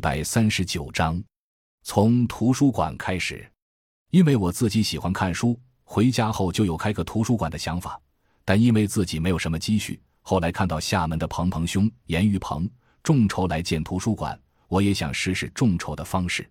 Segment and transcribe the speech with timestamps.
[0.00, 1.22] 百三十九章，
[1.82, 3.48] 从图书馆开始。
[4.10, 8.00] 因为我自己喜欢看书，回家后就有开个图书馆的想法。
[8.44, 12.68] 但因为自己没有什么积蓄，后来看到厦门的鹏鹏兄严玉鹏
[13.02, 16.48] 众筹来建图书馆，我也想试试众筹的方式。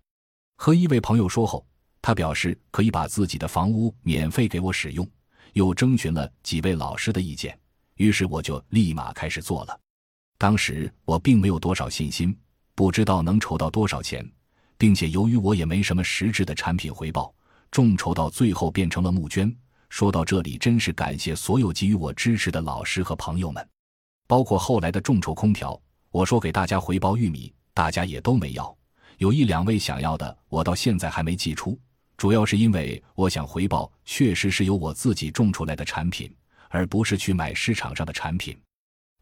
[0.55, 1.65] 和一位朋友说后，
[2.01, 5.05] 他表示可以把自己的房屋免费给我使用，
[5.53, 7.59] 又征询了几位老师的意见。
[7.95, 9.77] 于是我就立马开始做了。
[10.37, 12.33] 当时我并没有多少信心，
[12.79, 14.25] 不知道能筹到多少钱，
[14.77, 17.35] 并且由于我也没什么实质的产品回报，
[17.69, 19.53] 众筹到最后变成了募捐。
[19.89, 23.69] 说到这里，真是感谢所有给予我支持的老师和朋友们，
[24.27, 25.77] 包括后来的众筹空调。
[26.09, 28.73] 我说给大家回报玉米，大家也都没要，
[29.17, 31.77] 有一两位想要的，我到现在还没寄出。
[32.15, 36.33] 主要是因为我想回报，确实是由我自己种出来的产品，
[36.69, 38.57] 而不是去买市场上的产品。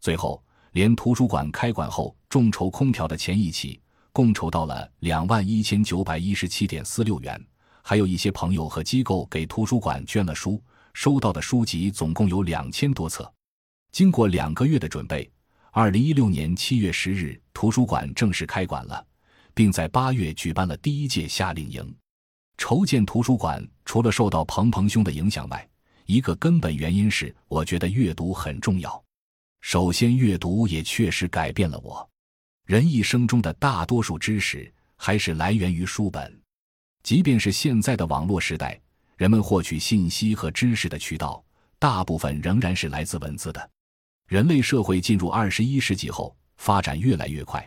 [0.00, 0.40] 最后，
[0.78, 3.80] 连图书馆开馆后众筹空调的钱一起，
[4.12, 7.46] 共筹到了两万一千九百一十七点四六元。
[7.82, 10.62] 还有一些朋友和机构给图书馆捐了书，
[10.94, 13.28] 收到的书籍总共有两千多册。
[13.90, 15.28] 经过两个月的准备，
[15.72, 19.04] 二零一六年七月十日，图书馆正式开馆了，
[19.54, 21.92] 并在八月举办了第一届夏令营。
[22.56, 25.68] 筹建图书馆，除了受到鹏鹏兄的影响外，
[26.06, 29.02] 一个根本原因是我觉得阅读很重要。
[29.60, 32.08] 首先，阅读也确实改变了我。
[32.64, 36.40] 人一生中的大多数知识还是来源于书本。
[37.02, 38.78] 即便是现在的网络时代，
[39.16, 41.42] 人们获取信息和知识的渠道，
[41.78, 43.70] 大部分仍然是来自文字的。
[44.26, 47.66] 人类社会进入二十一世纪后，发展越来越快，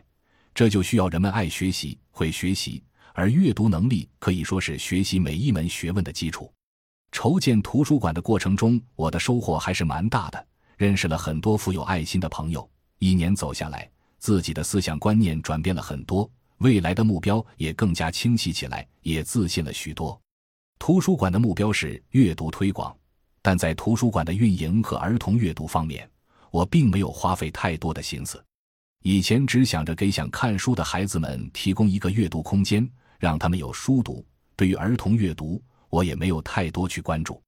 [0.54, 2.84] 这就需要人们爱学习、会学习，
[3.14, 6.54] 而阅读能力可以说是学习每一门学问的基础。
[7.12, 10.48] 筹建图书馆的过程中，我的收获还是蛮大的，
[10.82, 12.68] 认识了很多富有爱心的朋友。
[12.98, 13.88] 一年走下来，
[14.18, 16.28] 自己的思想观念转变了很多。
[16.58, 20.20] 未来的目标也更加清晰起来，也自信了许多。
[20.80, 22.98] 图书馆的目标是阅读推广，
[23.44, 26.10] 但在图书馆的运营和儿童阅读方面，
[26.50, 28.44] 我并没有花费太多的心思。
[29.04, 32.90] 以前只想着给想看书的孩子们提供一个阅读空间，
[33.20, 34.26] 让他们有书读。
[34.56, 35.62] 对于儿童阅读，
[35.92, 37.40] 我也没有太多去关注。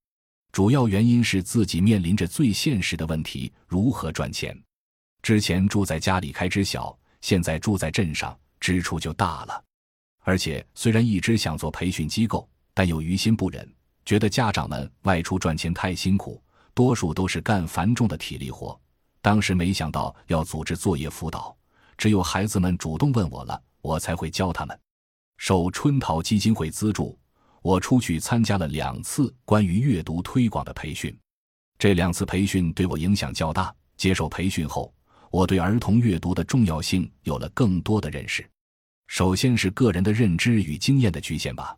[0.53, 4.56] 主要原因是自己面临着最现实的问题：如何赚钱。
[5.24, 8.38] 之前住在家里开支小，现在住在镇上。
[8.59, 9.62] 支出就大了，
[10.19, 13.69] 而且虽然一直想做培训机构，但又于心不忍，
[14.06, 16.42] 觉得家长们外出赚钱太辛苦，
[16.74, 18.80] 多数都是干繁重的体力活。
[19.22, 21.53] 当时没想到要组织作业辅导，
[21.97, 24.80] 只有孩子们主动问我了，我才会教他们。
[25.36, 27.19] 受春桃基金会资助，
[27.63, 31.18] 我出去参加了两次关于阅读推广的培训，
[31.79, 33.74] 这两次培训对我影响较大。
[33.96, 34.94] 接受培训后，
[35.31, 38.46] 我对儿童阅读的重要性有了更多的认识。
[39.07, 41.74] 首先是个人的认知与经验的局限吧，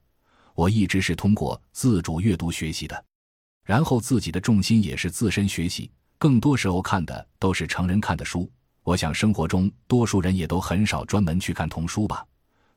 [0.55, 3.05] 我一直是通过自主阅读学习的，
[3.63, 8.49] 然后自己的重心也是自身学习，更多时候看的都是成人看的书。
[8.81, 12.25] 我想生活中多数人也都很少专门去看童书吧，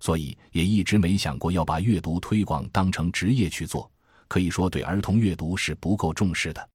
[0.01, 3.91] 所以也一直没想过要把阅读推广当成职业去做，
[4.29, 6.69] 可以说对儿童阅读是不够重视的。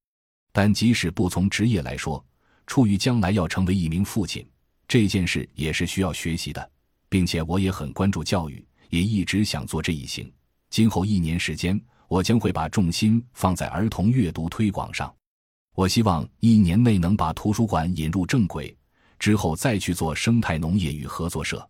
[0.52, 2.24] 但即使不从职业来说，
[2.68, 4.48] 出于将来要成为一名父亲
[4.88, 6.70] 这件事，也是需要学习的。
[7.10, 10.34] 并且我也很关注教育，也一直想做这一行。
[10.72, 15.14] 今后一年时间，我将会把重心放在儿童阅读推广上。
[15.76, 18.76] 我希望一年内能把图书馆引入正轨，
[19.20, 21.70] 之后再去做生态农业与合作社。